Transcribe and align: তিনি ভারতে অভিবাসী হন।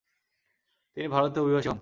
তিনি 0.97 1.07
ভারতে 1.07 1.37
অভিবাসী 1.39 1.67
হন। 1.69 1.79